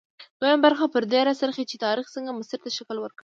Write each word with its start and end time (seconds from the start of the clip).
دویمه 0.39 0.63
برخه 0.65 0.85
پر 0.93 1.03
دې 1.11 1.21
راڅرخي 1.27 1.63
چې 1.69 1.81
تاریخ 1.85 2.05
څنګه 2.15 2.31
مسیر 2.39 2.59
ته 2.65 2.69
شکل 2.77 2.97
ورکړ. 2.99 3.19